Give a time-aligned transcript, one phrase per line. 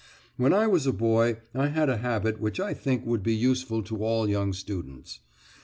[0.35, 3.83] When I was a boy I had a habit which I think would be useful
[3.83, 5.19] to all young students.